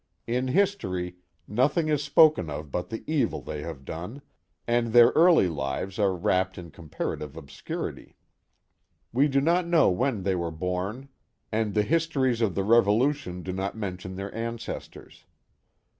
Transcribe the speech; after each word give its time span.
In 0.25 0.47
history, 0.47 1.17
nothing 1.47 1.87
is 1.87 2.03
spoken 2.03 2.49
of 2.49 2.71
but 2.71 2.89
the 2.89 3.03
evil 3.05 3.39
they 3.39 3.61
have 3.61 3.85
done, 3.85 4.23
and 4.67 4.87
their 4.93 5.09
early 5.11 5.47
lives 5.47 5.99
are 5.99 6.15
wrapped 6.15 6.57
in 6.57 6.71
comparative 6.71 7.37
obscurity. 7.37 8.15
We 9.13 9.27
do 9.27 9.41
not 9.41 9.67
know 9.67 9.91
when 9.91 10.23
they 10.23 10.33
were 10.33 10.49
born, 10.49 11.09
and 11.51 11.75
the 11.75 11.83
histories 11.83 12.41
of 12.41 12.55
the 12.55 12.63
Revolution 12.63 13.43
do 13.43 13.51
not 13.53 13.77
mention 13.77 14.15
their 14.15 14.33
ancestors. 14.33 15.25